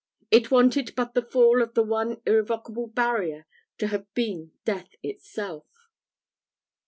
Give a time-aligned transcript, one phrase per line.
[0.31, 3.45] It wanted but the fall of the one irrevocable barrier
[3.77, 5.67] to have been death itself.